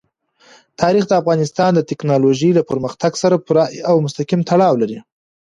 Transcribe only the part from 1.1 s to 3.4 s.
افغانستان د تکنالوژۍ له پرمختګ سره